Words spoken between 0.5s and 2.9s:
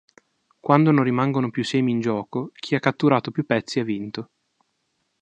Quando non rimangono più semi in gioco, chi ha